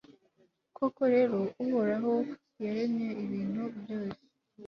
koko 0.77 1.01
rero 1.13 1.37
uhoraho 1.63 2.13
yaremye 2.63 3.09
ibintu 3.23 3.63
byose 3.79 4.21